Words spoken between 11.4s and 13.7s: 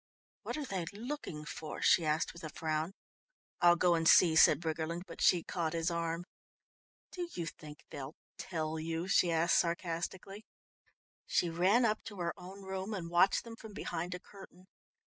ran up to her own room and watched them